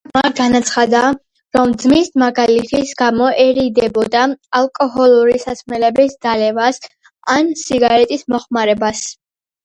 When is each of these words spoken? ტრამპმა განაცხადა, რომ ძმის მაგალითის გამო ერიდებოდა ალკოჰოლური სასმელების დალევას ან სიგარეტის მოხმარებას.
ტრამპმა 0.09 0.29
განაცხადა, 0.37 0.99
რომ 1.57 1.73
ძმის 1.81 2.07
მაგალითის 2.21 2.93
გამო 3.01 3.27
ერიდებოდა 3.43 4.23
ალკოჰოლური 4.59 5.35
სასმელების 5.43 6.15
დალევას 6.27 6.81
ან 7.35 7.51
სიგარეტის 7.65 8.25
მოხმარებას. 8.37 9.03